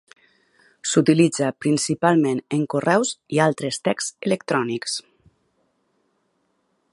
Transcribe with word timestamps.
S'utilitza 0.91 1.49
principalment 1.65 2.41
en 2.57 2.63
correus 2.75 3.11
i 3.37 3.43
altres 3.45 3.79
texts 3.89 4.17
electrònics. 4.31 4.97